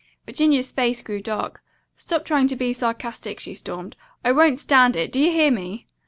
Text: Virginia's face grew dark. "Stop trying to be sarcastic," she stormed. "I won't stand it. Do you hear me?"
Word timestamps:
Virginia's 0.25 0.71
face 0.71 0.99
grew 1.03 1.21
dark. 1.21 1.61
"Stop 1.95 2.25
trying 2.25 2.47
to 2.47 2.55
be 2.55 2.73
sarcastic," 2.73 3.39
she 3.39 3.53
stormed. 3.53 3.95
"I 4.25 4.31
won't 4.31 4.57
stand 4.57 4.95
it. 4.95 5.11
Do 5.11 5.21
you 5.21 5.29
hear 5.31 5.51
me?" 5.51 5.85